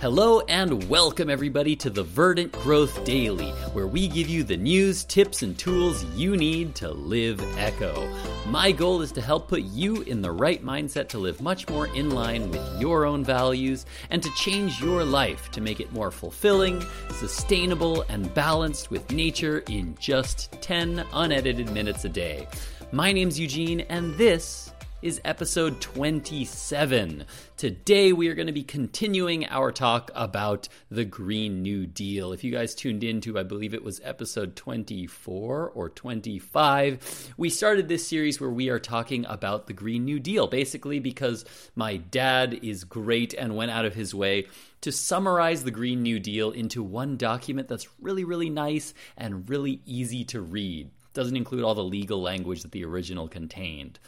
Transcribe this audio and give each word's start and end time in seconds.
Hello 0.00 0.42
and 0.42 0.88
welcome 0.88 1.28
everybody 1.28 1.74
to 1.74 1.90
the 1.90 2.04
Verdant 2.04 2.52
Growth 2.52 3.02
Daily, 3.04 3.50
where 3.72 3.88
we 3.88 4.06
give 4.06 4.28
you 4.28 4.44
the 4.44 4.56
news, 4.56 5.02
tips, 5.02 5.42
and 5.42 5.58
tools 5.58 6.04
you 6.14 6.36
need 6.36 6.76
to 6.76 6.92
live 6.92 7.42
Echo. 7.58 8.08
My 8.46 8.70
goal 8.70 9.02
is 9.02 9.10
to 9.10 9.20
help 9.20 9.48
put 9.48 9.62
you 9.62 10.02
in 10.02 10.22
the 10.22 10.30
right 10.30 10.64
mindset 10.64 11.08
to 11.08 11.18
live 11.18 11.40
much 11.40 11.68
more 11.68 11.88
in 11.88 12.10
line 12.10 12.48
with 12.48 12.80
your 12.80 13.06
own 13.06 13.24
values 13.24 13.86
and 14.10 14.22
to 14.22 14.32
change 14.36 14.80
your 14.80 15.02
life 15.02 15.50
to 15.50 15.60
make 15.60 15.80
it 15.80 15.92
more 15.92 16.12
fulfilling, 16.12 16.80
sustainable, 17.14 18.02
and 18.02 18.32
balanced 18.34 18.92
with 18.92 19.10
nature 19.10 19.64
in 19.68 19.96
just 19.98 20.52
10 20.60 21.04
unedited 21.12 21.72
minutes 21.72 22.04
a 22.04 22.08
day. 22.08 22.46
My 22.92 23.10
name's 23.10 23.40
Eugene, 23.40 23.80
and 23.80 24.14
this 24.14 24.70
is 25.00 25.20
episode 25.24 25.80
27. 25.80 27.24
Today, 27.56 28.12
we 28.12 28.26
are 28.26 28.34
going 28.34 28.48
to 28.48 28.52
be 28.52 28.64
continuing 28.64 29.46
our 29.46 29.70
talk 29.70 30.10
about 30.12 30.68
the 30.90 31.04
Green 31.04 31.62
New 31.62 31.86
Deal. 31.86 32.32
If 32.32 32.42
you 32.42 32.50
guys 32.50 32.74
tuned 32.74 33.04
into, 33.04 33.38
I 33.38 33.44
believe 33.44 33.74
it 33.74 33.84
was 33.84 34.00
episode 34.02 34.56
24 34.56 35.70
or 35.70 35.88
25, 35.88 37.32
we 37.36 37.48
started 37.48 37.86
this 37.86 38.08
series 38.08 38.40
where 38.40 38.50
we 38.50 38.70
are 38.70 38.80
talking 38.80 39.24
about 39.26 39.68
the 39.68 39.72
Green 39.72 40.04
New 40.04 40.18
Deal, 40.18 40.48
basically 40.48 40.98
because 40.98 41.44
my 41.76 41.96
dad 41.96 42.58
is 42.60 42.82
great 42.82 43.34
and 43.34 43.54
went 43.54 43.70
out 43.70 43.84
of 43.84 43.94
his 43.94 44.16
way 44.16 44.48
to 44.80 44.90
summarize 44.90 45.62
the 45.62 45.70
Green 45.70 46.02
New 46.02 46.18
Deal 46.18 46.50
into 46.50 46.82
one 46.82 47.16
document 47.16 47.68
that's 47.68 47.86
really, 48.00 48.24
really 48.24 48.50
nice 48.50 48.94
and 49.16 49.48
really 49.48 49.80
easy 49.86 50.24
to 50.24 50.40
read. 50.40 50.90
Doesn't 51.14 51.36
include 51.36 51.62
all 51.62 51.76
the 51.76 51.84
legal 51.84 52.20
language 52.20 52.62
that 52.62 52.72
the 52.72 52.84
original 52.84 53.28
contained. 53.28 54.00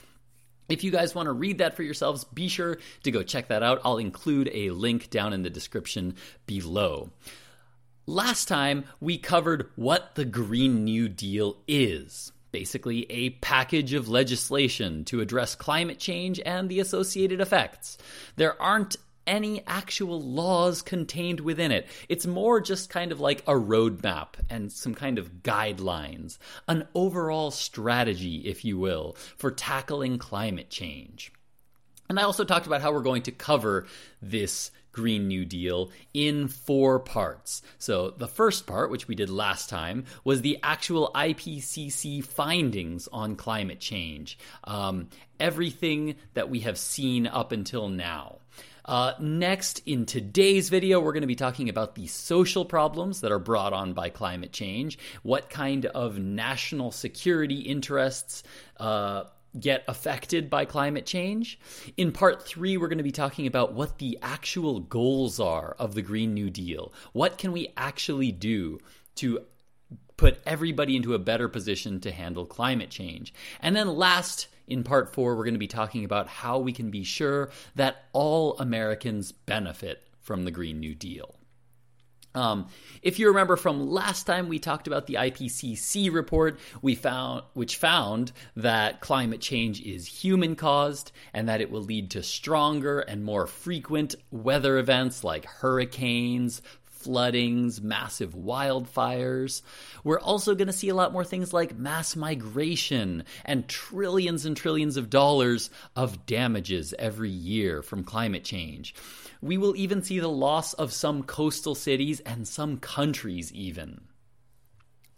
If 0.70 0.84
you 0.84 0.91
guys 0.91 1.15
want 1.15 1.27
to 1.27 1.33
read 1.33 1.59
that 1.59 1.77
for 1.77 1.83
yourselves, 1.83 2.24
be 2.24 2.48
sure 2.48 2.78
to 3.02 3.11
go 3.11 3.23
check 3.23 3.48
that 3.48 3.62
out. 3.62 3.80
I'll 3.84 3.98
include 3.98 4.50
a 4.53 4.70
link 4.70 5.11
down 5.11 5.33
in 5.33 5.42
the 5.42 5.50
description 5.50 6.14
below. 6.47 7.11
Last 8.06 8.47
time, 8.47 8.84
we 9.00 9.19
covered 9.19 9.69
what 9.77 10.14
the 10.14 10.25
Green 10.25 10.84
New 10.84 11.08
Deal 11.08 11.58
is 11.69 12.33
basically, 12.53 13.06
a 13.11 13.30
package 13.30 13.95
of 13.95 14.08
legislation 14.08 15.05
to 15.06 15.20
address 15.20 15.55
climate 15.55 15.98
change 15.98 16.41
and 16.45 16.69
the 16.69 16.80
associated 16.80 17.41
effects. 17.41 17.98
There 18.36 18.61
aren't 18.61 18.97
any 19.27 19.63
actual 19.67 20.21
laws 20.21 20.83
contained 20.83 21.41
within 21.41 21.73
it. 21.73 21.87
It's 22.09 22.27
more 22.27 22.61
just 22.61 22.91
kind 22.91 23.13
of 23.13 23.21
like 23.21 23.41
a 23.43 23.53
roadmap 23.53 24.35
and 24.49 24.73
some 24.73 24.95
kind 24.95 25.19
of 25.19 25.43
guidelines, 25.43 26.39
an 26.69 26.87
overall 26.95 27.51
strategy, 27.51 28.37
if 28.47 28.65
you 28.65 28.79
will, 28.79 29.17
for 29.37 29.51
tackling 29.51 30.19
climate 30.19 30.71
change. 30.71 31.33
And 32.09 32.19
I 32.19 32.25
also 32.25 32.45
talked 32.45 32.67
about 32.67 32.83
how 32.83 32.93
we're 32.93 33.03
going 33.03 33.23
to 33.23 33.33
cover 33.33 33.87
this 34.21 34.73
Green 34.93 35.29
New 35.29 35.45
Deal 35.45 35.91
in 36.13 36.48
four 36.48 36.98
parts. 36.98 37.63
So, 37.79 38.11
the 38.11 38.27
first 38.27 38.67
part, 38.67 38.91
which 38.91 39.07
we 39.07 39.15
did 39.15 39.31
last 39.31 39.69
time, 39.69 40.05
was 40.25 40.43
the 40.43 40.59
actual 40.63 41.11
IPCC 41.15 42.25
findings 42.25 43.09
on 43.13 43.37
climate 43.37 43.81
change. 43.81 44.39
Um, 44.65 45.09
everything 45.39 46.17
that 46.35 46.51
we 46.51 46.61
have 46.61 46.79
seen 46.79 47.27
up 47.27 47.53
until 47.53 47.89
now. 47.89 48.39
Uh, 48.84 49.12
next, 49.20 49.83
in 49.86 50.06
today's 50.06 50.69
video, 50.69 51.00
we're 51.00 51.12
going 51.12 51.23
to 51.23 51.27
be 51.27 51.34
talking 51.34 51.69
about 51.69 51.95
the 51.95 52.06
social 52.06 52.64
problems 52.64 53.20
that 53.20 53.33
are 53.33 53.39
brought 53.39 53.73
on 53.73 53.92
by 53.92 54.09
climate 54.09 54.53
change, 54.53 54.98
what 55.23 55.50
kind 55.50 55.86
of 55.86 56.19
national 56.19 56.91
security 56.91 57.61
interests. 57.61 58.42
Uh, 58.77 59.25
get 59.58 59.83
affected 59.89 60.48
by 60.48 60.64
climate 60.64 61.05
change. 61.05 61.58
In 61.97 62.12
part 62.12 62.47
three, 62.47 62.77
we're 62.77 62.86
going 62.86 62.98
to 62.98 63.05
be 63.05 63.11
talking 63.11 63.48
about 63.48 63.73
what 63.73 63.98
the 63.98 64.17
actual 64.23 64.78
goals 64.78 65.41
are 65.41 65.75
of 65.78 65.95
the 65.95 66.03
Green 66.03 66.34
New 66.34 66.51
Deal. 66.51 66.92
What 67.12 67.36
can 67.36 67.51
we 67.51 67.73
actually 67.77 68.30
do 68.30 68.79
to 69.17 69.41
put 70.17 70.39
everybody 70.47 70.95
into 70.95 71.14
a 71.14 71.18
better 71.18 71.48
position 71.48 71.98
to 72.01 72.12
handle 72.12 72.47
climate 72.47 72.91
change? 72.91 73.35
And 73.61 73.74
then 73.74 73.89
last, 73.89 74.47
in 74.70 74.85
part 74.85 75.13
four, 75.13 75.36
we're 75.36 75.45
going 75.45 75.55
to 75.55 75.58
be 75.58 75.67
talking 75.67 76.05
about 76.05 76.29
how 76.29 76.58
we 76.58 76.73
can 76.73 76.91
be 76.91 77.05
sure 77.05 77.51
that 77.75 78.05
all 78.13 78.57
Americans 78.58 79.33
benefit 79.33 80.03
from 80.20 80.45
the 80.45 80.51
Green 80.51 80.81
New 80.81 80.95
Deal. 80.95 81.35
Um, 82.35 82.69
if 83.03 83.19
you 83.19 83.27
remember 83.27 83.57
from 83.57 83.91
last 83.91 84.25
time, 84.25 84.48
we 84.48 84.61
talked 84.61 84.86
about 84.86 85.07
the 85.07 85.14
IPCC 85.14 86.13
report, 86.13 86.61
we 86.80 86.95
found 86.95 87.42
which 87.55 87.77
found 87.77 88.30
that 88.55 89.01
climate 89.01 89.41
change 89.41 89.83
is 89.83 90.07
human 90.07 90.55
caused 90.55 91.11
and 91.35 91.48
that 91.48 91.61
it 91.61 91.73
will 91.73 91.83
lead 91.83 92.11
to 92.13 92.23
stronger 92.23 93.01
and 93.01 93.25
more 93.25 93.48
frequent 93.48 94.14
weather 94.30 94.79
events 94.79 95.25
like 95.25 95.45
hurricanes, 95.45 96.63
floodings, 97.00 97.80
massive 97.80 98.34
wildfires. 98.34 99.62
We're 100.05 100.20
also 100.20 100.55
going 100.55 100.66
to 100.66 100.72
see 100.72 100.88
a 100.88 100.94
lot 100.94 101.12
more 101.12 101.24
things 101.24 101.52
like 101.52 101.78
mass 101.78 102.14
migration 102.14 103.24
and 103.44 103.68
trillions 103.68 104.44
and 104.44 104.56
trillions 104.56 104.96
of 104.96 105.11
dollars 105.11 105.70
of 105.96 106.27
damages 106.27 106.94
every 106.98 107.30
year 107.30 107.83
from 107.83 108.05
climate 108.05 108.44
change. 108.44 108.94
We 109.40 109.56
will 109.56 109.74
even 109.77 110.02
see 110.02 110.18
the 110.18 110.28
loss 110.28 110.74
of 110.74 110.92
some 110.92 111.22
coastal 111.22 111.74
cities 111.74 112.20
and 112.20 112.46
some 112.46 112.78
countries, 112.78 113.52
even. 113.52 114.02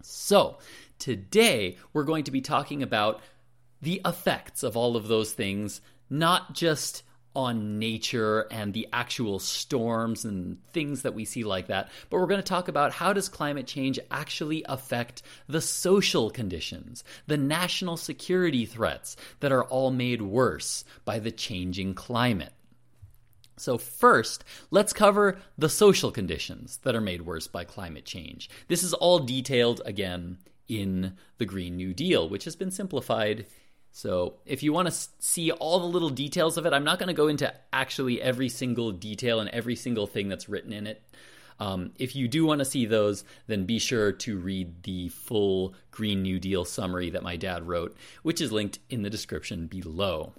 So, 0.02 0.58
today 0.98 1.76
we're 1.92 2.04
going 2.04 2.24
to 2.24 2.30
be 2.30 2.40
talking 2.40 2.82
about 2.82 3.20
the 3.80 4.00
effects 4.04 4.62
of 4.62 4.76
all 4.76 4.96
of 4.96 5.08
those 5.08 5.32
things, 5.32 5.80
not 6.08 6.54
just 6.54 7.02
on 7.34 7.78
nature 7.78 8.46
and 8.50 8.74
the 8.74 8.88
actual 8.92 9.38
storms 9.38 10.24
and 10.24 10.58
things 10.72 11.02
that 11.02 11.14
we 11.14 11.24
see 11.24 11.44
like 11.44 11.66
that 11.68 11.88
but 12.10 12.18
we're 12.18 12.26
going 12.26 12.38
to 12.38 12.42
talk 12.42 12.68
about 12.68 12.92
how 12.92 13.12
does 13.12 13.28
climate 13.28 13.66
change 13.66 13.98
actually 14.10 14.64
affect 14.68 15.22
the 15.48 15.60
social 15.60 16.30
conditions 16.30 17.04
the 17.26 17.36
national 17.36 17.96
security 17.96 18.66
threats 18.66 19.16
that 19.40 19.52
are 19.52 19.64
all 19.64 19.90
made 19.90 20.20
worse 20.22 20.84
by 21.04 21.18
the 21.18 21.30
changing 21.30 21.94
climate 21.94 22.52
so, 23.58 23.78
first, 23.78 24.44
let's 24.70 24.92
cover 24.92 25.38
the 25.56 25.68
social 25.68 26.10
conditions 26.10 26.78
that 26.82 26.96
are 26.96 27.00
made 27.00 27.22
worse 27.22 27.46
by 27.46 27.64
climate 27.64 28.04
change. 28.04 28.50
This 28.66 28.82
is 28.82 28.92
all 28.92 29.20
detailed 29.20 29.82
again 29.84 30.38
in 30.68 31.16
the 31.38 31.44
Green 31.44 31.76
New 31.76 31.92
Deal, 31.92 32.28
which 32.28 32.44
has 32.44 32.56
been 32.56 32.70
simplified 32.70 33.46
so, 33.94 34.36
if 34.46 34.62
you 34.62 34.72
want 34.72 34.88
to 34.88 34.94
see 35.18 35.50
all 35.50 35.78
the 35.78 35.86
little 35.86 36.08
details 36.08 36.56
of 36.56 36.64
it, 36.64 36.72
I'm 36.72 36.82
not 36.82 36.98
going 36.98 37.08
to 37.08 37.12
go 37.12 37.28
into 37.28 37.52
actually 37.74 38.22
every 38.22 38.48
single 38.48 38.90
detail 38.90 39.38
and 39.38 39.50
every 39.50 39.76
single 39.76 40.06
thing 40.06 40.28
that's 40.28 40.48
written 40.48 40.72
in 40.72 40.86
it. 40.86 41.02
Um, 41.60 41.92
if 41.98 42.16
you 42.16 42.26
do 42.26 42.46
want 42.46 42.60
to 42.60 42.64
see 42.64 42.86
those, 42.86 43.22
then 43.46 43.66
be 43.66 43.78
sure 43.78 44.10
to 44.10 44.38
read 44.38 44.82
the 44.84 45.10
full 45.10 45.74
Green 45.90 46.22
New 46.22 46.40
Deal 46.40 46.64
summary 46.64 47.10
that 47.10 47.22
my 47.22 47.36
dad 47.36 47.68
wrote, 47.68 47.94
which 48.22 48.40
is 48.40 48.50
linked 48.50 48.78
in 48.88 49.02
the 49.02 49.10
description 49.10 49.66
below. 49.66 50.32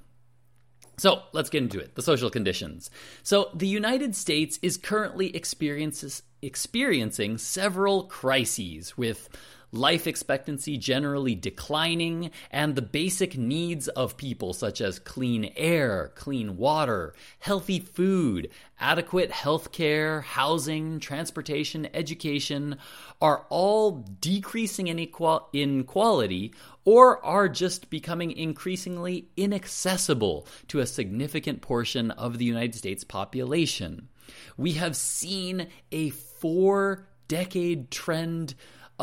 So 0.98 1.22
let's 1.32 1.52
get 1.52 1.62
into 1.62 1.80
it. 1.80 1.94
The 1.94 2.02
social 2.02 2.32
conditions. 2.32 2.90
So 3.22 3.52
the 3.54 3.68
United 3.68 4.16
States 4.16 4.58
is 4.64 4.78
currently 4.78 5.36
experiences, 5.36 6.24
experiencing 6.42 7.38
several 7.38 8.06
crises 8.06 8.98
with 8.98 9.30
life 9.74 10.08
expectancy 10.08 10.78
generally 10.78 11.36
declining, 11.36 12.32
and 12.52 12.76
the 12.76 12.82
basic 12.82 13.38
needs 13.38 13.88
of 13.90 14.16
people, 14.16 14.54
such 14.54 14.80
as 14.80 15.00
clean 15.00 15.52
air, 15.58 16.12
clean 16.16 16.56
water, 16.56 17.14
healthy 17.40 17.80
food, 17.80 18.50
adequate 18.80 19.32
health 19.32 19.72
care, 19.72 20.22
housing, 20.22 21.00
transportation, 21.00 21.88
education, 21.94 22.78
are 23.22 23.46
all 23.50 24.06
decreasing 24.22 24.88
in, 24.88 25.84
quality 25.84 26.54
or 26.86 27.26
are 27.26 27.50
just 27.50 27.90
becoming 27.90 28.32
increasingly 28.32 29.28
inaccessible 29.36 30.48
to 30.68 30.80
a 30.80 30.86
significant 30.86 31.62
portion 31.62 32.12
of 32.12 32.38
the 32.38 32.46
United 32.46 32.76
States 32.76 33.04
population. 33.04 34.08
We 34.58 34.74
have 34.74 34.96
seen 34.96 35.68
a 35.92 36.10
four 36.12 37.08
decade 37.28 37.90
trend 37.90 38.54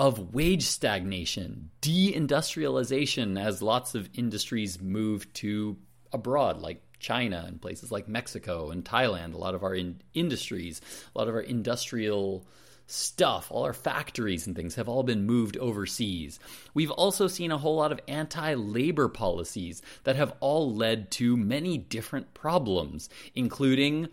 of 0.00 0.32
wage 0.32 0.62
stagnation, 0.62 1.68
deindustrialization 1.82 3.38
as 3.38 3.60
lots 3.60 3.94
of 3.94 4.08
industries 4.14 4.80
move 4.80 5.30
to 5.34 5.76
abroad, 6.10 6.58
like 6.58 6.82
China 7.00 7.44
and 7.46 7.60
places 7.60 7.92
like 7.92 8.08
Mexico 8.08 8.70
and 8.70 8.82
Thailand. 8.82 9.34
A 9.34 9.36
lot 9.36 9.54
of 9.54 9.62
our 9.62 9.74
in- 9.74 10.00
industries, 10.14 10.80
a 11.14 11.18
lot 11.18 11.28
of 11.28 11.34
our 11.34 11.42
industrial 11.42 12.46
stuff, 12.86 13.48
all 13.50 13.62
our 13.64 13.74
factories 13.74 14.46
and 14.46 14.56
things 14.56 14.74
have 14.76 14.88
all 14.88 15.02
been 15.02 15.26
moved 15.26 15.58
overseas. 15.58 16.40
We've 16.72 16.90
also 16.90 17.26
seen 17.26 17.52
a 17.52 17.58
whole 17.58 17.76
lot 17.76 17.92
of 17.92 18.00
anti 18.08 18.54
labor 18.54 19.10
policies 19.10 19.82
that 20.04 20.16
have 20.16 20.32
all 20.40 20.74
led 20.74 21.10
to 21.12 21.36
many 21.36 21.76
different 21.76 22.32
problems, 22.32 23.10
including 23.34 24.08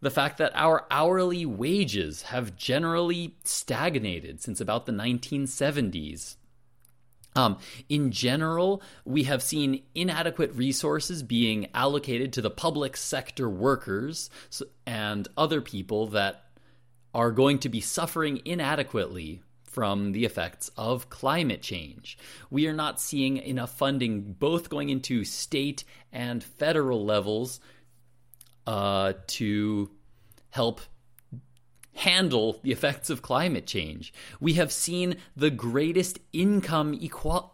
the 0.00 0.10
fact 0.10 0.38
that 0.38 0.52
our 0.54 0.86
hourly 0.90 1.44
wages 1.44 2.22
have 2.22 2.56
generally 2.56 3.36
stagnated 3.44 4.40
since 4.40 4.60
about 4.60 4.86
the 4.86 4.92
1970s. 4.92 6.36
Um, 7.36 7.58
in 7.88 8.10
general, 8.10 8.82
we 9.04 9.24
have 9.24 9.42
seen 9.42 9.82
inadequate 9.94 10.54
resources 10.54 11.22
being 11.22 11.68
allocated 11.74 12.32
to 12.32 12.42
the 12.42 12.50
public 12.50 12.96
sector 12.96 13.48
workers 13.48 14.30
and 14.84 15.28
other 15.36 15.60
people 15.60 16.08
that 16.08 16.44
are 17.14 17.30
going 17.30 17.58
to 17.60 17.68
be 17.68 17.80
suffering 17.80 18.40
inadequately 18.44 19.42
from 19.62 20.10
the 20.10 20.24
effects 20.24 20.70
of 20.76 21.10
climate 21.10 21.62
change. 21.62 22.18
We 22.50 22.66
are 22.66 22.72
not 22.72 23.00
seeing 23.00 23.36
enough 23.36 23.76
funding 23.76 24.32
both 24.32 24.68
going 24.68 24.88
into 24.88 25.24
state 25.24 25.84
and 26.12 26.42
federal 26.42 27.04
levels 27.04 27.60
uh, 28.70 29.14
to 29.26 29.90
help 30.50 30.80
handle 31.92 32.60
the 32.62 32.70
effects 32.70 33.10
of 33.10 33.20
climate 33.20 33.66
change. 33.66 34.14
We 34.38 34.52
have 34.54 34.70
seen 34.70 35.16
the 35.34 35.50
greatest 35.50 36.20
income 36.32 36.96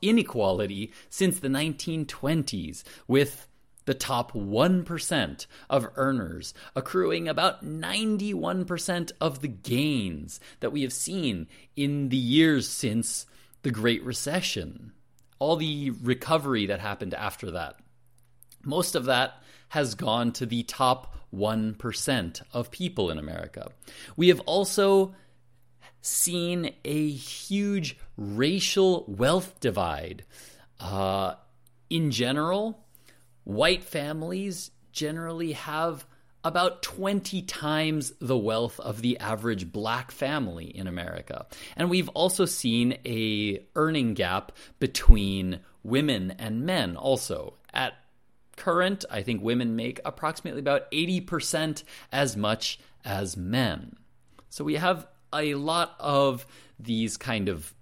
inequality 0.02 0.92
since 1.08 1.40
the 1.40 1.48
1920s, 1.48 2.84
with 3.08 3.48
the 3.86 3.94
top 3.94 4.32
1% 4.32 5.46
of 5.70 5.88
earners 5.96 6.52
accruing 6.74 7.28
about 7.28 7.64
91% 7.64 9.12
of 9.18 9.40
the 9.40 9.48
gains 9.48 10.38
that 10.60 10.70
we 10.70 10.82
have 10.82 10.92
seen 10.92 11.46
in 11.76 12.10
the 12.10 12.16
years 12.18 12.68
since 12.68 13.24
the 13.62 13.70
Great 13.70 14.04
Recession. 14.04 14.92
All 15.38 15.56
the 15.56 15.92
recovery 16.02 16.66
that 16.66 16.80
happened 16.80 17.14
after 17.14 17.52
that. 17.52 17.76
Most 18.62 18.94
of 18.94 19.06
that 19.06 19.40
has 19.68 19.94
gone 19.94 20.32
to 20.32 20.46
the 20.46 20.62
top 20.62 21.14
1% 21.34 22.42
of 22.52 22.70
people 22.70 23.10
in 23.10 23.18
America. 23.18 23.70
We 24.16 24.28
have 24.28 24.40
also 24.40 25.14
seen 26.00 26.72
a 26.84 27.10
huge 27.10 27.96
racial 28.16 29.04
wealth 29.08 29.58
divide. 29.60 30.24
Uh, 30.78 31.34
in 31.90 32.10
general, 32.10 32.84
white 33.44 33.82
families 33.82 34.70
generally 34.92 35.52
have 35.52 36.06
about 36.44 36.80
20 36.80 37.42
times 37.42 38.12
the 38.20 38.38
wealth 38.38 38.78
of 38.78 39.02
the 39.02 39.18
average 39.18 39.72
black 39.72 40.12
family 40.12 40.66
in 40.66 40.86
America. 40.86 41.44
And 41.76 41.90
we've 41.90 42.08
also 42.10 42.44
seen 42.44 42.98
a 43.04 43.64
earning 43.74 44.14
gap 44.14 44.52
between 44.78 45.58
women 45.82 46.30
and 46.38 46.64
men 46.64 46.96
also 46.96 47.54
at 47.74 47.94
current, 48.56 49.04
I 49.10 49.22
think 49.22 49.42
women 49.42 49.76
make 49.76 50.00
approximately 50.04 50.60
about 50.60 50.90
80% 50.90 51.84
as 52.12 52.36
much 52.36 52.78
as 53.04 53.36
men. 53.36 53.96
So 54.48 54.64
we 54.64 54.74
have 54.74 55.06
a 55.32 55.54
lot 55.54 55.94
of 56.00 56.46
these 56.78 57.16
kind 57.16 57.48
of 57.48 57.74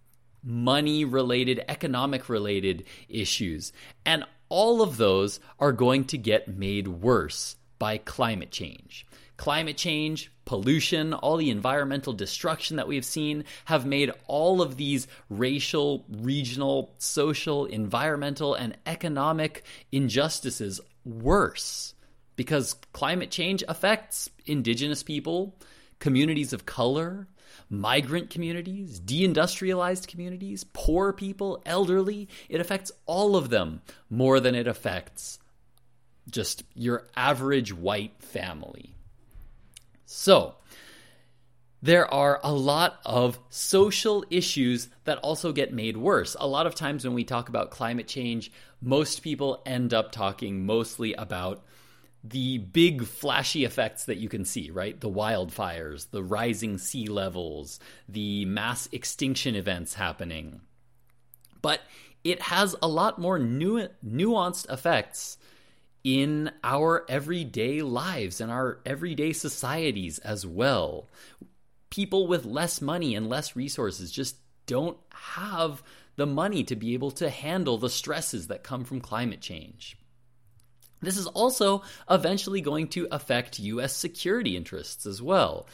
money 0.43 1.05
related, 1.05 1.65
economic 1.69 2.29
related 2.29 2.85
issues. 3.09 3.73
And 4.05 4.25
all 4.49 4.83
of 4.83 4.97
those 4.97 5.41
are 5.59 5.73
going 5.73 6.05
to 6.07 6.19
get 6.19 6.49
made 6.49 6.89
worse 6.89 7.57
by 7.79 7.99
climate 7.99 8.51
change. 8.51 9.07
Climate 9.37 9.77
change, 9.77 10.31
pollution, 10.45 11.13
all 11.13 11.37
the 11.37 11.51
environmental 11.51 12.13
destruction 12.13 12.77
that 12.77 12.87
we've 12.87 13.05
seen 13.05 13.45
have 13.65 13.85
made 13.85 14.13
all 14.27 14.63
of 14.63 14.77
these 14.77 15.09
racial, 15.29 16.05
regional, 16.09 16.95
social, 16.99 17.67
environmental, 17.67 18.55
and 18.55 18.77
economic 18.87 19.65
injustices 19.91 20.81
worse 21.05 21.95
because 22.37 22.75
climate 22.93 23.31
change 23.31 23.63
affects 23.69 24.31
indigenous 24.47 25.03
people, 25.03 25.57
communities 25.99 26.53
of 26.53 26.67
color, 26.67 27.29
migrant 27.71 28.31
communities, 28.31 29.01
deindustrialized 29.01 30.07
communities, 30.07 30.65
poor 30.73 31.13
people, 31.13 31.63
elderly. 31.65 32.29
It 32.49 32.61
affects 32.61 32.93
all 33.07 33.37
of 33.37 33.51
them 33.51 33.83
more 34.11 34.41
than 34.41 34.55
it 34.55 34.67
affects 34.67 35.39
just 36.31 36.65
your 36.75 37.07
average 37.17 37.73
white 37.73 38.23
family. 38.23 38.97
So, 40.05 40.57
there 41.85 42.13
are 42.13 42.41
a 42.43 42.53
lot 42.53 42.99
of 43.05 43.39
social 43.51 44.25
issues 44.31 44.89
that 45.05 45.19
also 45.19 45.53
get 45.53 45.73
made 45.73 45.99
worse. 45.99 46.35
A 46.41 46.47
lot 46.47 46.67
of 46.67 46.75
times 46.75 47.05
when 47.05 47.13
we 47.13 47.25
talk 47.25 47.51
about 47.51 47.71
climate 47.71 48.09
change, 48.09 48.51
most 48.81 49.23
people 49.23 49.63
end 49.67 49.93
up 49.93 50.11
talking 50.11 50.65
mostly 50.65 51.13
about 51.13 51.63
the 52.25 52.57
big 52.57 53.05
flashy 53.05 53.67
effects 53.67 54.07
that 54.07 54.17
you 54.17 54.31
can 54.31 54.47
see, 54.47 54.71
right? 54.71 54.99
The 54.99 55.11
wildfires, 55.11 56.11
the 56.11 56.23
rising 56.23 56.79
sea 56.79 57.07
levels, 57.07 57.79
the 58.09 58.47
mass 58.47 58.89
extinction 58.91 59.55
events 59.55 59.93
happening. 59.93 60.63
But 61.61 61.81
it 62.25 62.41
has 62.41 62.75
a 62.81 62.89
lot 62.89 63.21
more 63.21 63.39
nu- 63.39 63.89
nuanced 64.03 64.73
effects 64.73 65.37
in 66.05 66.51
our 66.63 67.05
everyday 67.09 67.81
lives 67.81 68.41
and 68.41 68.53
our 68.53 68.79
everyday 68.85 69.33
societies 69.33 70.19
as 70.19 70.47
well. 70.47 71.09
People 71.89 72.27
with 72.27 72.45
less 72.45 72.83
money 72.83 73.15
and 73.15 73.29
less 73.29 73.57
resources 73.57 74.13
just 74.13 74.37
don't 74.67 74.99
have 75.11 75.83
the 76.17 76.27
money 76.27 76.63
to 76.65 76.77
be 76.77 76.95
able 76.95 77.11
to 77.11 77.31
handle 77.31 77.79
the 77.79 77.91
stresses 77.91 78.49
that 78.49 78.63
come 78.63 78.85
from 78.85 79.01
climate 79.01 79.41
change. 79.41 79.97
This 81.01 81.17
is 81.17 81.27
also 81.27 81.83
eventually 82.11 82.61
going 82.61 82.89
to 82.89 83.09
affect 83.11 83.59
US 83.59 83.97
security 83.97 84.57
interests 84.57 85.07
as 85.07 85.21
well 85.21 85.67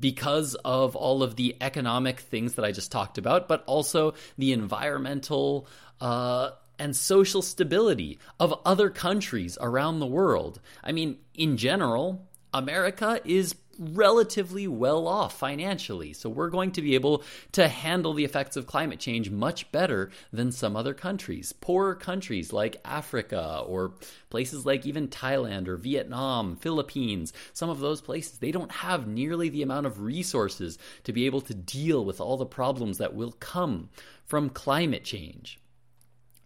because 0.00 0.54
of 0.64 0.96
all 0.96 1.22
of 1.22 1.36
the 1.36 1.56
economic 1.60 2.20
things 2.20 2.54
that 2.54 2.64
I 2.64 2.72
just 2.72 2.90
talked 2.90 3.18
about, 3.18 3.46
but 3.46 3.62
also 3.66 4.14
the 4.36 4.52
environmental 4.52 5.68
uh, 6.00 6.50
and 6.78 6.94
social 6.94 7.42
stability 7.42 8.18
of 8.38 8.60
other 8.64 8.90
countries 8.90 9.56
around 9.60 9.98
the 9.98 10.06
world. 10.06 10.60
I 10.82 10.92
mean, 10.92 11.18
in 11.34 11.56
general, 11.56 12.26
America 12.52 13.20
is 13.24 13.54
relatively 13.78 14.66
well 14.66 15.06
off 15.06 15.38
financially. 15.38 16.12
So 16.12 16.28
we're 16.28 16.50
going 16.50 16.72
to 16.72 16.82
be 16.82 16.94
able 16.94 17.22
to 17.52 17.68
handle 17.68 18.14
the 18.14 18.24
effects 18.24 18.56
of 18.56 18.66
climate 18.66 18.98
change 18.98 19.30
much 19.30 19.70
better 19.72 20.10
than 20.32 20.52
some 20.52 20.76
other 20.76 20.94
countries. 20.94 21.52
Poorer 21.52 21.94
countries 21.94 22.52
like 22.52 22.80
Africa 22.84 23.62
or 23.66 23.94
places 24.30 24.64
like 24.64 24.86
even 24.86 25.08
Thailand 25.08 25.68
or 25.68 25.76
Vietnam, 25.76 26.56
Philippines, 26.56 27.32
some 27.52 27.70
of 27.70 27.80
those 27.80 28.00
places, 28.00 28.38
they 28.38 28.52
don't 28.52 28.72
have 28.72 29.06
nearly 29.06 29.48
the 29.48 29.62
amount 29.62 29.86
of 29.86 30.00
resources 30.00 30.78
to 31.04 31.12
be 31.12 31.26
able 31.26 31.40
to 31.42 31.54
deal 31.54 32.04
with 32.04 32.20
all 32.20 32.36
the 32.36 32.46
problems 32.46 32.98
that 32.98 33.14
will 33.14 33.32
come 33.32 33.88
from 34.24 34.50
climate 34.50 35.04
change. 35.04 35.58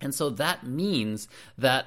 And 0.00 0.14
so 0.14 0.30
that 0.30 0.66
means 0.66 1.28
that 1.58 1.86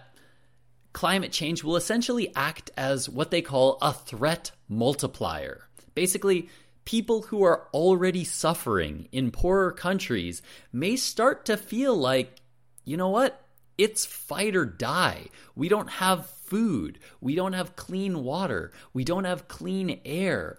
climate 0.93 1.31
change 1.31 1.63
will 1.63 1.75
essentially 1.75 2.31
act 2.35 2.71
as 2.77 3.09
what 3.09 3.31
they 3.31 3.41
call 3.41 3.77
a 3.81 3.91
threat 3.91 4.51
multiplier. 4.69 5.67
Basically, 5.95 6.49
people 6.85 7.23
who 7.23 7.43
are 7.43 7.67
already 7.73 8.23
suffering 8.23 9.07
in 9.11 9.31
poorer 9.31 9.71
countries 9.71 10.41
may 10.71 10.95
start 10.95 11.45
to 11.45 11.57
feel 11.57 11.95
like, 11.95 12.41
you 12.85 12.97
know 12.97 13.09
what? 13.09 13.39
It's 13.77 14.05
fight 14.05 14.55
or 14.55 14.65
die. 14.65 15.27
We 15.55 15.67
don't 15.67 15.89
have 15.89 16.27
food. 16.27 16.99
We 17.19 17.33
don't 17.33 17.53
have 17.53 17.75
clean 17.75 18.23
water. 18.23 18.71
We 18.93 19.03
don't 19.03 19.23
have 19.23 19.47
clean 19.47 19.99
air. 20.05 20.57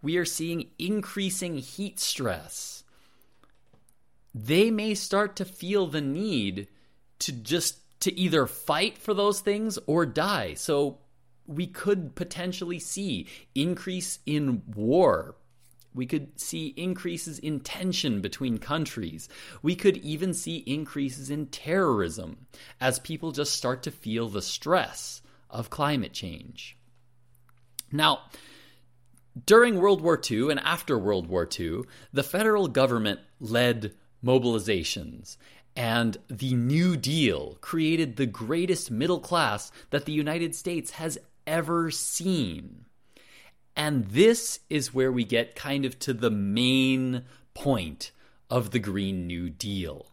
We 0.00 0.16
are 0.16 0.24
seeing 0.24 0.68
increasing 0.78 1.58
heat 1.58 2.00
stress. 2.00 2.84
They 4.34 4.70
may 4.70 4.94
start 4.94 5.36
to 5.36 5.44
feel 5.44 5.86
the 5.86 6.00
need 6.00 6.68
to 7.20 7.32
just 7.32 7.78
to 8.00 8.18
either 8.18 8.46
fight 8.46 8.98
for 8.98 9.14
those 9.14 9.40
things 9.40 9.78
or 9.86 10.04
die. 10.04 10.54
So 10.54 10.98
we 11.46 11.66
could 11.66 12.14
potentially 12.14 12.78
see 12.78 13.26
increase 13.54 14.18
in 14.26 14.62
war. 14.74 15.36
We 15.94 16.06
could 16.06 16.40
see 16.40 16.74
increases 16.76 17.38
in 17.38 17.60
tension 17.60 18.20
between 18.20 18.58
countries. 18.58 19.28
We 19.62 19.76
could 19.76 19.96
even 19.98 20.34
see 20.34 20.56
increases 20.66 21.30
in 21.30 21.46
terrorism 21.46 22.46
as 22.80 22.98
people 22.98 23.30
just 23.32 23.52
start 23.52 23.84
to 23.84 23.90
feel 23.90 24.28
the 24.28 24.42
stress 24.42 25.22
of 25.48 25.70
climate 25.70 26.12
change. 26.12 26.76
Now, 27.92 28.22
during 29.46 29.76
World 29.76 30.00
War 30.00 30.20
II 30.30 30.50
and 30.50 30.60
after 30.60 30.98
World 30.98 31.28
War 31.28 31.48
II, 31.58 31.82
the 32.12 32.22
federal 32.24 32.66
government 32.68 33.20
led 33.38 33.94
mobilizations 34.24 35.36
and 35.76 36.16
the 36.28 36.54
New 36.54 36.96
Deal 36.96 37.58
created 37.60 38.16
the 38.16 38.26
greatest 38.26 38.90
middle 38.90 39.20
class 39.20 39.72
that 39.90 40.04
the 40.04 40.12
United 40.12 40.54
States 40.54 40.92
has 40.92 41.18
ever 41.46 41.90
seen. 41.90 42.84
And 43.76 44.06
this 44.06 44.60
is 44.70 44.94
where 44.94 45.10
we 45.10 45.24
get 45.24 45.56
kind 45.56 45.84
of 45.84 45.98
to 46.00 46.12
the 46.12 46.30
main 46.30 47.24
point 47.54 48.12
of 48.48 48.70
the 48.70 48.78
Green 48.78 49.26
New 49.26 49.50
Deal. 49.50 50.12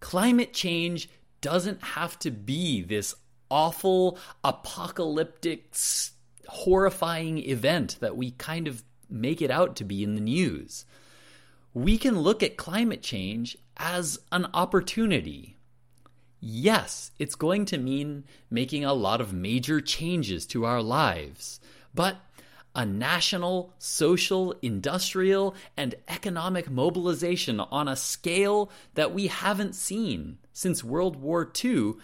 Climate 0.00 0.54
change 0.54 1.10
doesn't 1.40 1.82
have 1.82 2.18
to 2.20 2.30
be 2.30 2.82
this 2.82 3.14
awful, 3.50 4.18
apocalyptic, 4.42 5.74
horrifying 6.48 7.38
event 7.38 7.98
that 8.00 8.16
we 8.16 8.30
kind 8.32 8.66
of 8.66 8.82
make 9.10 9.42
it 9.42 9.50
out 9.50 9.76
to 9.76 9.84
be 9.84 10.02
in 10.02 10.14
the 10.14 10.20
news. 10.20 10.86
We 11.74 11.98
can 11.98 12.20
look 12.20 12.42
at 12.42 12.56
climate 12.56 13.02
change 13.02 13.58
as 13.76 14.18
an 14.32 14.46
opportunity. 14.54 15.56
Yes, 16.40 17.10
it's 17.18 17.34
going 17.34 17.64
to 17.66 17.78
mean 17.78 18.24
making 18.50 18.84
a 18.84 18.92
lot 18.92 19.20
of 19.20 19.32
major 19.32 19.80
changes 19.80 20.44
to 20.46 20.64
our 20.64 20.82
lives, 20.82 21.60
but 21.94 22.18
a 22.74 22.84
national, 22.84 23.72
social, 23.78 24.54
industrial, 24.60 25.54
and 25.76 25.94
economic 26.08 26.70
mobilization 26.70 27.60
on 27.60 27.86
a 27.88 27.96
scale 27.96 28.70
that 28.94 29.14
we 29.14 29.28
haven't 29.28 29.74
seen 29.74 30.38
since 30.52 30.82
World 30.82 31.16
War 31.16 31.50
II 31.64 31.94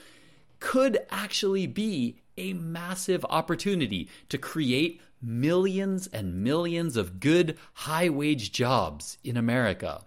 could 0.60 0.98
actually 1.10 1.66
be 1.66 2.22
a 2.36 2.52
massive 2.52 3.26
opportunity 3.28 4.08
to 4.28 4.38
create 4.38 5.00
millions 5.20 6.06
and 6.06 6.42
millions 6.42 6.96
of 6.96 7.20
good 7.20 7.58
high 7.74 8.08
wage 8.08 8.52
jobs 8.52 9.18
in 9.24 9.36
America. 9.36 10.02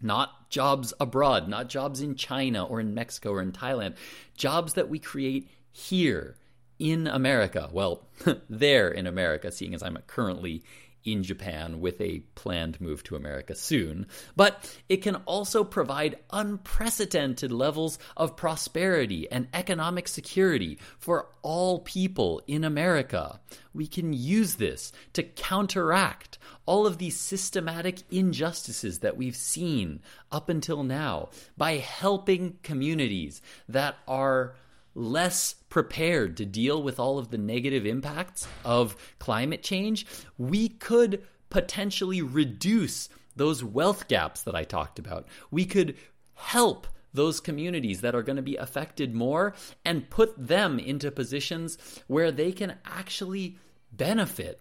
Not 0.00 0.50
jobs 0.50 0.94
abroad, 1.00 1.48
not 1.48 1.68
jobs 1.68 2.00
in 2.00 2.14
China 2.14 2.64
or 2.64 2.80
in 2.80 2.94
Mexico 2.94 3.32
or 3.32 3.42
in 3.42 3.52
Thailand, 3.52 3.94
jobs 4.36 4.74
that 4.74 4.88
we 4.88 4.98
create 4.98 5.48
here 5.72 6.36
in 6.78 7.06
America. 7.06 7.68
Well, 7.72 8.06
there 8.48 8.88
in 8.88 9.06
America, 9.06 9.50
seeing 9.50 9.74
as 9.74 9.82
I'm 9.82 9.98
currently 10.06 10.62
in 11.04 11.22
Japan 11.22 11.80
with 11.80 12.00
a 12.00 12.20
planned 12.34 12.80
move 12.80 13.02
to 13.04 13.16
America 13.16 13.54
soon, 13.54 14.06
but 14.36 14.70
it 14.88 14.98
can 14.98 15.16
also 15.26 15.64
provide 15.64 16.18
unprecedented 16.30 17.52
levels 17.52 17.98
of 18.16 18.36
prosperity 18.36 19.30
and 19.30 19.48
economic 19.54 20.08
security 20.08 20.78
for 20.98 21.28
all 21.42 21.80
people 21.80 22.42
in 22.46 22.64
America. 22.64 23.40
We 23.72 23.86
can 23.86 24.12
use 24.12 24.56
this 24.56 24.92
to 25.12 25.22
counteract 25.22 26.38
all 26.66 26.86
of 26.86 26.98
these 26.98 27.16
systematic 27.16 28.02
injustices 28.10 28.98
that 28.98 29.16
we've 29.16 29.36
seen 29.36 30.00
up 30.30 30.48
until 30.48 30.82
now 30.82 31.30
by 31.56 31.76
helping 31.76 32.58
communities 32.62 33.40
that 33.68 33.96
are 34.06 34.54
less 34.98 35.54
prepared 35.68 36.36
to 36.36 36.44
deal 36.44 36.82
with 36.82 36.98
all 36.98 37.18
of 37.18 37.30
the 37.30 37.38
negative 37.38 37.86
impacts 37.86 38.46
of 38.64 38.96
climate 39.18 39.62
change, 39.62 40.06
we 40.36 40.68
could 40.68 41.22
potentially 41.50 42.20
reduce 42.20 43.08
those 43.36 43.62
wealth 43.62 44.08
gaps 44.08 44.42
that 44.42 44.54
I 44.54 44.64
talked 44.64 44.98
about. 44.98 45.26
We 45.50 45.64
could 45.64 45.96
help 46.34 46.86
those 47.14 47.40
communities 47.40 48.00
that 48.00 48.14
are 48.14 48.22
going 48.22 48.36
to 48.36 48.42
be 48.42 48.56
affected 48.56 49.14
more 49.14 49.54
and 49.84 50.10
put 50.10 50.34
them 50.36 50.78
into 50.78 51.10
positions 51.10 51.78
where 52.06 52.30
they 52.30 52.52
can 52.52 52.74
actually 52.84 53.56
benefit 53.92 54.60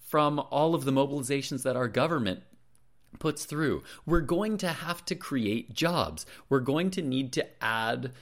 from 0.00 0.40
all 0.50 0.74
of 0.74 0.84
the 0.84 0.92
mobilizations 0.92 1.62
that 1.62 1.76
our 1.76 1.88
government 1.88 2.42
puts 3.18 3.44
through. 3.44 3.82
We're 4.06 4.20
going 4.20 4.58
to 4.58 4.68
have 4.68 5.04
to 5.06 5.14
create 5.14 5.74
jobs. 5.74 6.26
We're 6.48 6.60
going 6.60 6.90
to 6.92 7.02
need 7.02 7.32
to 7.34 7.46
add 7.62 8.12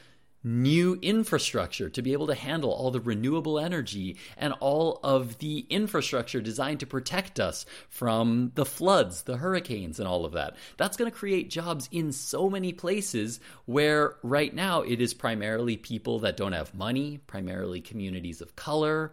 new 0.47 0.97
infrastructure 1.03 1.91
to 1.91 2.00
be 2.00 2.12
able 2.12 2.29
to 2.29 2.35
handle 2.35 2.71
all 2.71 2.93
the 2.93 3.00
renewable 3.00 3.59
energy 3.59 4.17
and 4.37 4.53
all 4.61 5.00
of 5.03 5.38
the 5.38 5.67
infrastructure 5.69 6.41
designed 6.41 6.79
to 6.79 6.87
protect 6.87 7.41
us 7.41 7.67
from 7.88 8.53
the 8.55 8.65
floods, 8.65 9.25
the 9.25 9.38
hurricanes, 9.38 9.99
and 9.99 10.07
all 10.07 10.25
of 10.25 10.33
that. 10.33 10.55
That's 10.76 10.97
going 10.97 11.11
to 11.11 11.17
create 11.17 11.50
jobs 11.50 11.88
in 11.91 12.12
so 12.12 12.49
many 12.49 12.73
places 12.73 13.41
where 13.65 14.15
right 14.23 14.55
now 14.55 14.83
it 14.83 15.00
is 15.00 15.15
primarily 15.15 15.76
people 15.76 16.21
that 16.21 16.37
don't 16.37 16.53
have 16.53 16.73
money, 16.75 17.19
primarily 17.26 17.81
communities 17.81 18.41
of 18.41 18.55
color. 18.55 19.12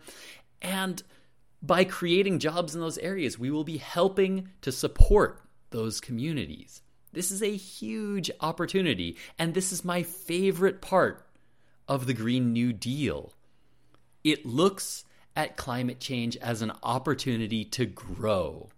And 0.61 1.01
by 1.63 1.83
creating 1.83 2.39
jobs 2.39 2.75
in 2.75 2.81
those 2.81 2.99
areas, 2.99 3.39
we 3.39 3.49
will 3.49 3.63
be 3.63 3.77
helping 3.77 4.49
to 4.61 4.71
support 4.71 5.41
those 5.71 5.99
communities. 5.99 6.83
This 7.13 7.29
is 7.29 7.43
a 7.43 7.55
huge 7.55 8.31
opportunity, 8.41 9.17
and 9.37 9.53
this 9.53 9.71
is 9.71 9.85
my 9.85 10.01
favorite 10.01 10.81
part 10.81 11.23
of 11.87 12.07
the 12.07 12.13
Green 12.13 12.53
New 12.53 12.73
Deal. 12.73 13.33
It 14.23 14.47
looks 14.47 15.05
at 15.35 15.55
climate 15.55 15.99
change 15.99 16.37
as 16.37 16.63
an 16.63 16.71
opportunity 16.81 17.65
to 17.65 17.85
grow. 17.85 18.69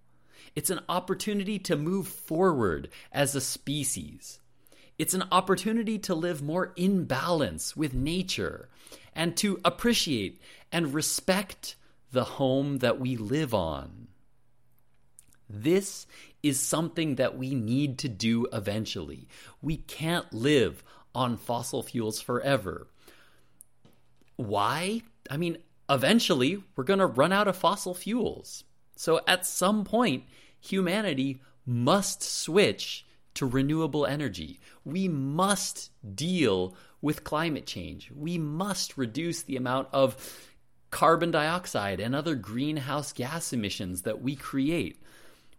It's 0.54 0.70
an 0.70 0.82
opportunity 0.90 1.60
to 1.60 1.78
move 1.78 2.10
forward 2.10 2.90
as 3.12 3.36
a 3.36 3.42
species. 3.42 4.40
It's 4.98 5.14
an 5.14 5.24
opportunity 5.32 5.98
to 6.00 6.16
live 6.16 6.42
more 6.42 6.74
in 6.76 7.06
balance 7.06 7.76
with 7.76 7.94
nature 7.94 8.68
and 9.14 9.38
to 9.38 9.62
appreciate 9.64 10.42
and 10.74 10.94
respect 10.94 11.78
the 12.12 12.24
home 12.24 12.80
that 12.80 13.00
we 13.00 13.16
live 13.16 13.54
on. 13.54 14.05
This 15.50 16.08
is 16.42 16.60
something 16.60 17.16
that 17.16 17.38
we 17.38 17.54
need 17.54 18.00
to 18.00 18.10
do 18.10 18.48
eventually. 18.52 19.28
We 19.62 19.78
can't 19.78 20.32
live 20.34 20.84
on 21.14 21.38
fossil 21.38 21.84
fuels 21.84 22.20
forever. 22.20 22.88
Why? 24.36 25.02
I 25.30 25.38
mean, 25.38 25.58
eventually 25.90 26.64
we're 26.76 26.84
going 26.84 27.00
to 27.00 27.06
run 27.06 27.32
out 27.32 27.48
of 27.48 27.56
fossil 27.56 27.94
fuels. 27.94 28.64
So 28.96 29.22
at 29.28 29.46
some 29.46 29.86
point, 29.86 30.24
humanity 30.60 31.42
must 31.66 32.24
switch 32.24 33.06
to 33.36 33.46
renewable 33.46 34.06
energy. 34.06 34.60
We 34.84 35.08
must 35.08 35.92
deal 36.16 36.76
with 37.02 37.24
climate 37.24 37.66
change. 37.66 38.10
We 38.16 38.38
must 38.38 38.98
reduce 38.98 39.44
the 39.44 39.58
amount 39.58 39.90
of 39.92 40.16
carbon 40.90 41.32
dioxide 41.32 42.00
and 42.00 42.16
other 42.16 42.36
greenhouse 42.36 43.12
gas 43.12 43.52
emissions 43.52 44.04
that 44.04 44.22
we 44.22 44.36
create 44.36 45.02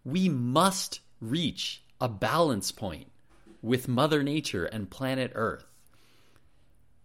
we 0.07 0.29
must 0.29 1.01
reach 1.19 1.83
a 1.99 2.07
balance 2.07 2.71
point 2.71 3.11
with 3.61 3.89
Mother 3.89 4.23
Nature 4.23 4.63
and 4.63 4.89
planet 4.89 5.33
Earth. 5.35 5.65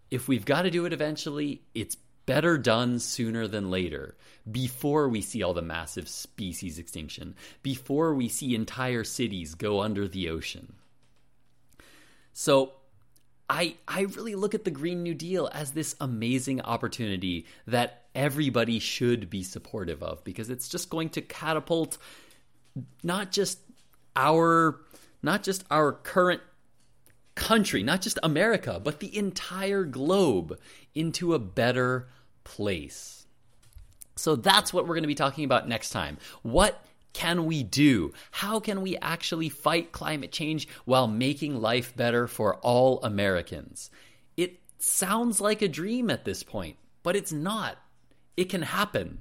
If 0.08 0.28
we've 0.28 0.44
got 0.44 0.62
to 0.62 0.70
do 0.70 0.86
it 0.86 0.92
eventually, 0.92 1.62
it's 1.74 1.96
better 2.26 2.56
done 2.56 3.00
sooner 3.00 3.48
than 3.48 3.72
later, 3.72 4.14
before 4.48 5.08
we 5.08 5.20
see 5.20 5.42
all 5.42 5.52
the 5.52 5.62
massive 5.62 6.08
species 6.08 6.78
extinction, 6.78 7.34
before 7.64 8.14
we 8.14 8.28
see 8.28 8.54
entire 8.54 9.02
cities 9.02 9.56
go 9.56 9.80
under 9.80 10.06
the 10.06 10.28
ocean. 10.28 10.74
So, 12.32 12.74
I, 13.50 13.74
I 13.88 14.02
really 14.02 14.36
look 14.36 14.54
at 14.54 14.64
the 14.64 14.70
Green 14.70 15.02
New 15.02 15.14
Deal 15.14 15.50
as 15.52 15.72
this 15.72 15.96
amazing 16.00 16.60
opportunity 16.60 17.46
that 17.66 18.04
everybody 18.14 18.78
should 18.78 19.28
be 19.28 19.42
supportive 19.42 20.02
of 20.04 20.22
because 20.22 20.50
it's 20.50 20.68
just 20.68 20.88
going 20.88 21.10
to 21.10 21.20
catapult 21.20 21.98
not 23.02 23.32
just 23.32 23.58
our 24.16 24.80
not 25.22 25.42
just 25.42 25.64
our 25.70 25.92
current 25.92 26.40
country, 27.34 27.82
not 27.82 28.02
just 28.02 28.18
America, 28.22 28.80
but 28.82 29.00
the 29.00 29.16
entire 29.16 29.84
globe 29.84 30.58
into 30.94 31.34
a 31.34 31.38
better 31.38 32.08
place. 32.44 33.26
So 34.16 34.36
that's 34.36 34.72
what 34.72 34.84
we're 34.84 34.94
going 34.94 35.04
to 35.04 35.08
be 35.08 35.14
talking 35.14 35.44
about 35.44 35.68
next 35.68 35.90
time. 35.90 36.18
What 36.42 36.84
can 37.12 37.44
we 37.44 37.62
do? 37.62 38.12
How 38.30 38.60
can 38.60 38.82
we 38.82 38.96
actually 38.98 39.48
fight 39.48 39.92
climate 39.92 40.32
change 40.32 40.68
while 40.84 41.06
making 41.06 41.60
life 41.60 41.94
better 41.96 42.26
for 42.26 42.56
all 42.56 43.02
Americans? 43.02 43.90
It 44.36 44.60
sounds 44.78 45.40
like 45.40 45.62
a 45.62 45.68
dream 45.68 46.10
at 46.10 46.24
this 46.24 46.42
point, 46.42 46.76
but 47.02 47.16
it's 47.16 47.32
not. 47.32 47.78
It 48.36 48.44
can 48.44 48.62
happen. 48.62 49.20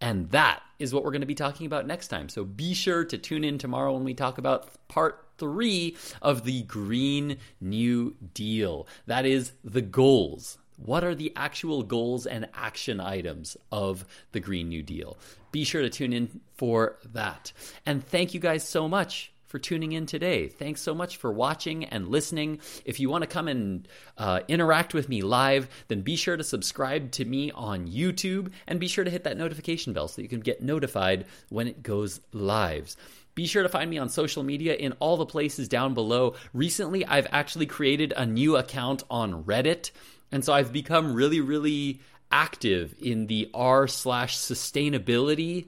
And 0.00 0.30
that 0.30 0.62
is 0.82 0.92
what 0.92 1.04
we're 1.04 1.12
going 1.12 1.20
to 1.20 1.26
be 1.26 1.34
talking 1.34 1.66
about 1.66 1.86
next 1.86 2.08
time. 2.08 2.28
So 2.28 2.44
be 2.44 2.74
sure 2.74 3.04
to 3.04 3.16
tune 3.16 3.44
in 3.44 3.56
tomorrow 3.56 3.94
when 3.94 4.04
we 4.04 4.14
talk 4.14 4.36
about 4.36 4.68
part 4.88 5.24
three 5.38 5.96
of 6.20 6.44
the 6.44 6.62
Green 6.62 7.38
New 7.60 8.16
Deal. 8.34 8.86
That 9.06 9.24
is 9.24 9.52
the 9.64 9.80
goals. 9.80 10.58
What 10.76 11.04
are 11.04 11.14
the 11.14 11.32
actual 11.36 11.84
goals 11.84 12.26
and 12.26 12.48
action 12.54 13.00
items 13.00 13.56
of 13.70 14.04
the 14.32 14.40
Green 14.40 14.68
New 14.68 14.82
Deal? 14.82 15.16
Be 15.52 15.62
sure 15.64 15.82
to 15.82 15.90
tune 15.90 16.12
in 16.12 16.40
for 16.56 16.98
that. 17.12 17.52
And 17.86 18.04
thank 18.04 18.34
you 18.34 18.40
guys 18.40 18.66
so 18.66 18.88
much 18.88 19.32
for 19.52 19.58
tuning 19.58 19.92
in 19.92 20.06
today. 20.06 20.48
Thanks 20.48 20.80
so 20.80 20.94
much 20.94 21.18
for 21.18 21.30
watching 21.30 21.84
and 21.84 22.08
listening. 22.08 22.58
If 22.86 22.98
you 22.98 23.10
want 23.10 23.20
to 23.20 23.28
come 23.28 23.48
and 23.48 23.86
uh, 24.16 24.40
interact 24.48 24.94
with 24.94 25.10
me 25.10 25.20
live, 25.20 25.68
then 25.88 26.00
be 26.00 26.16
sure 26.16 26.38
to 26.38 26.42
subscribe 26.42 27.10
to 27.12 27.26
me 27.26 27.50
on 27.50 27.86
YouTube 27.86 28.50
and 28.66 28.80
be 28.80 28.88
sure 28.88 29.04
to 29.04 29.10
hit 29.10 29.24
that 29.24 29.36
notification 29.36 29.92
bell 29.92 30.08
so 30.08 30.22
you 30.22 30.28
can 30.28 30.40
get 30.40 30.62
notified 30.62 31.26
when 31.50 31.68
it 31.68 31.82
goes 31.82 32.22
live. 32.32 32.96
Be 33.34 33.46
sure 33.46 33.62
to 33.62 33.68
find 33.68 33.90
me 33.90 33.98
on 33.98 34.08
social 34.08 34.42
media 34.42 34.74
in 34.74 34.92
all 34.92 35.18
the 35.18 35.26
places 35.26 35.68
down 35.68 35.92
below. 35.92 36.34
Recently, 36.54 37.04
I've 37.04 37.26
actually 37.30 37.66
created 37.66 38.14
a 38.16 38.24
new 38.24 38.56
account 38.56 39.02
on 39.10 39.44
Reddit, 39.44 39.90
and 40.30 40.42
so 40.42 40.54
I've 40.54 40.72
become 40.72 41.12
really, 41.12 41.42
really 41.42 42.00
active 42.30 42.94
in 42.98 43.26
the 43.26 43.50
r 43.52 43.86
slash 43.86 44.38
sustainability 44.38 45.66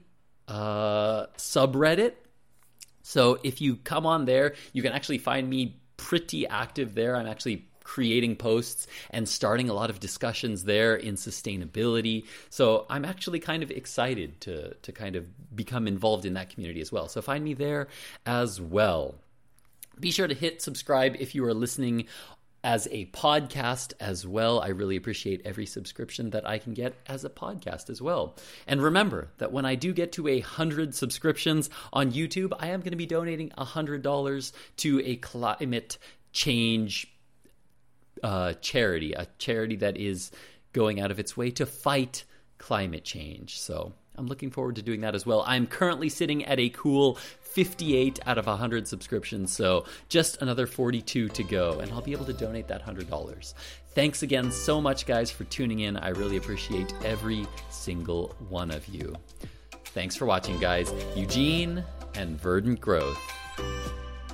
uh, 0.49 1.27
subreddit 1.37 2.15
so 3.05 3.39
if 3.45 3.61
you 3.61 3.77
come 3.77 4.07
on 4.07 4.25
there, 4.25 4.55
you 4.73 4.83
can 4.83 4.93
actually 4.93 5.19
find 5.19 5.49
me 5.49 5.77
pretty 5.99 6.49
active 6.49 6.95
there. 6.95 7.15
I'm 7.17 7.27
actually 7.27 7.67
creating 7.85 8.35
posts 8.35 8.87
and 9.11 9.29
starting 9.29 9.69
a 9.69 9.75
lot 9.75 9.91
of 9.91 10.01
discussions 10.01 10.65
there 10.65 10.97
in 10.97 11.15
sustainability. 11.17 12.25
So 12.49 12.87
I'm 12.89 13.05
actually 13.05 13.41
kind 13.41 13.63
of 13.63 13.71
excited 13.71 14.41
to 14.41 14.75
to 14.75 14.91
kind 14.91 15.17
of 15.17 15.27
become 15.55 15.87
involved 15.87 16.25
in 16.25 16.33
that 16.35 16.49
community 16.49 16.81
as 16.81 16.91
well. 16.91 17.07
So 17.09 17.21
find 17.21 17.45
me 17.45 17.53
there 17.53 17.89
as 18.25 18.59
well. 18.59 19.17
Be 20.01 20.11
sure 20.11 20.27
to 20.27 20.35
hit 20.35 20.63
subscribe 20.63 21.15
if 21.21 21.35
you 21.35 21.45
are 21.45 21.55
listening 21.55 22.07
as 22.65 22.89
a 22.91 23.05
podcast 23.07 23.93
as 24.01 24.27
well. 24.27 24.59
I 24.59 24.69
really 24.69 24.97
appreciate 24.97 25.43
every 25.45 25.67
subscription 25.67 26.31
that 26.31 26.49
I 26.49 26.59
can 26.59 26.73
get 26.73 26.95
as 27.07 27.25
a 27.25 27.31
podcast 27.31 27.91
as 27.91 28.01
well. 28.01 28.37
And 28.67 28.83
remember 28.83 29.29
that 29.39 29.53
when 29.53 29.67
I 29.67 29.75
do 29.75 29.93
get 29.93 30.13
to 30.13 30.27
a 30.27 30.41
hundred 30.41 30.95
subscriptions 30.95 31.69
on 31.93 32.11
YouTube, 32.11 32.53
I 32.59 32.69
am 32.69 32.81
going 32.81 32.93
to 32.93 32.97
be 32.97 33.07
donating 33.07 33.53
a 33.59 33.65
hundred 33.65 34.03
dollars 34.03 34.55
to 34.79 35.01
a 35.05 35.17
climate 35.17 35.99
change 36.33 37.07
uh, 38.23 38.55
charity, 38.55 39.13
a 39.13 39.27
charity 39.39 39.77
that 39.77 39.99
is 39.99 40.33
going 40.73 41.01
out 41.01 41.11
of 41.11 41.19
its 41.19 41.37
way 41.37 41.51
to 41.51 41.67
fight 41.67 42.25
climate 42.57 43.05
change. 43.05 43.61
So 43.61 43.93
I'm 44.17 44.27
looking 44.27 44.51
forward 44.51 44.77
to 44.77 44.83
doing 44.83 45.01
that 45.01 45.15
as 45.15 45.27
well. 45.27 45.45
I'm 45.47 45.67
currently 45.67 46.09
sitting 46.09 46.45
at 46.45 46.59
a 46.59 46.69
cool 46.71 47.17
58 47.41 48.21
out 48.27 48.39
of 48.39 48.47
100 48.47 48.87
subscriptions, 48.87 49.53
so 49.53 49.85
just 50.09 50.41
another 50.43 50.67
42 50.67 51.29
to 51.29 51.43
go, 51.43 51.81
and 51.81 51.91
I'll 51.93 52.03
be 52.03 52.13
able 52.13 52.27
to 52.27 52.33
donate 52.33 52.69
that 52.69 52.85
$100. 52.85 53.55
Thanks 53.95 54.23
again 54.23 54.51
so 54.51 54.81
much, 54.81 55.07
guys, 55.07 55.31
for 55.31 55.45
tuning 55.45 55.81
in. 55.81 55.97
I 55.97 56.09
really 56.09 56.37
appreciate 56.37 56.93
every 57.05 57.47
single 57.71 58.35
one 58.49 58.71
of 58.71 58.87
you. 58.89 59.15
Thanks 59.87 60.17
for 60.17 60.27
watching, 60.27 60.59
guys. 60.59 60.93
Eugene 61.15 61.85
and 62.15 62.41
Verdant 62.41 62.81
Growth 62.81 63.21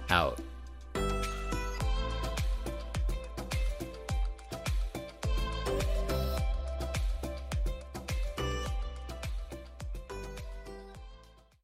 out. 0.08 0.40